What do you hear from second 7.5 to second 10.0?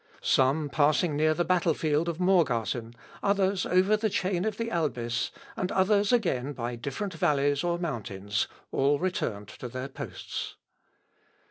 or mountains, all returned to their